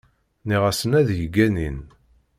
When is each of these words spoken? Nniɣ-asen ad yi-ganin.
Nniɣ-asen 0.43 0.91
ad 0.99 1.09
yi-ganin. 1.17 1.79